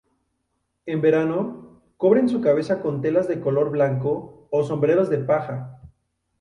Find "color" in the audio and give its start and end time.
3.39-3.69